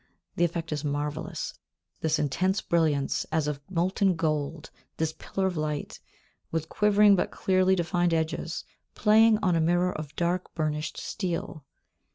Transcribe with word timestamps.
The 0.35 0.43
effect 0.45 0.71
is 0.71 0.83
marvellous: 0.83 1.53
this 1.99 2.17
intense 2.17 2.59
brilliance 2.59 3.23
as 3.31 3.47
of 3.47 3.61
molten 3.69 4.15
gold, 4.15 4.71
this 4.97 5.13
pillar 5.13 5.45
of 5.45 5.55
light 5.57 5.99
with 6.49 6.69
quivering 6.69 7.15
but 7.15 7.29
clearly 7.29 7.75
defined 7.75 8.11
edges, 8.11 8.65
playing 8.95 9.37
on 9.43 9.55
a 9.55 9.61
mirror 9.61 9.93
of 9.93 10.15
dark 10.15 10.55
burnished 10.55 10.97
steel. 10.97 11.65